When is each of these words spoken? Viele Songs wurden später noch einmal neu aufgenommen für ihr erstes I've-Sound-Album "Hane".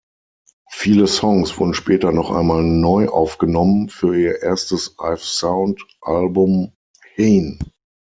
Viele 0.71 1.05
Songs 1.05 1.59
wurden 1.59 1.75
später 1.75 2.11
noch 2.11 2.31
einmal 2.31 2.63
neu 2.63 3.07
aufgenommen 3.09 3.87
für 3.87 4.15
ihr 4.19 4.41
erstes 4.41 4.95
I've-Sound-Album 4.97 6.71
"Hane". 7.19 7.59